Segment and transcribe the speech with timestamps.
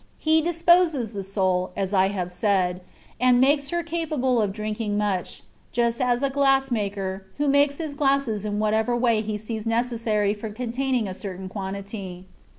[0.17, 2.81] He disposes the soul (as I said),
[3.19, 7.93] and makes her capable of drinking much, just as a glass maker, who makes his
[7.93, 12.25] glasses in whatever way he sees necessary for containing a certain quantity.